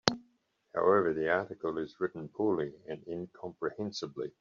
[0.73, 4.29] However, the article is written poorly and incomprehensibly.